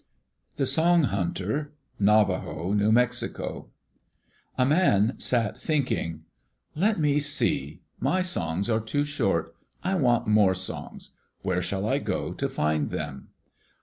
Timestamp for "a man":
4.57-5.13